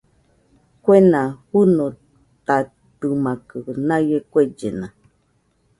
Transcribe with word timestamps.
Kuena 0.83 1.19
fɨnotatɨmakɨ 1.49 3.57
naie 3.87 4.17
kuellena 4.31 4.87